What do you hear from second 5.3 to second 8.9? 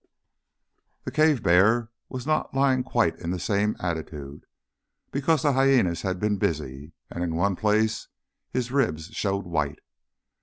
the hyænas had been busy, and in one place his